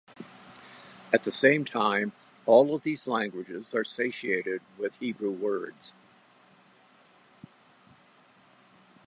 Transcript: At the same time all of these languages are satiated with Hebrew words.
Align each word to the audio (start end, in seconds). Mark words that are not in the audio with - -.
At 1.13 1.25
the 1.25 1.31
same 1.31 1.63
time 1.63 2.13
all 2.47 2.73
of 2.73 2.81
these 2.81 3.07
languages 3.07 3.75
are 3.75 3.83
satiated 3.83 4.61
with 4.79 4.95
Hebrew 4.95 5.29
words. 5.29 5.93